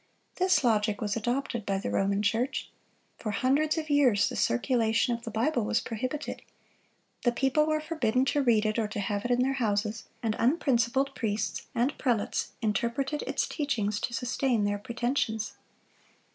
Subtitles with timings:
[0.37, 2.71] This logic was adopted by the Roman Church.
[3.19, 6.41] For hundreds of years the circulation of the Bible was prohibited.
[7.21, 10.35] The people were forbidden to read it or to have it in their houses, and
[10.39, 15.53] unprincipled priests and prelates interpreted its teachings to sustain their pretensions.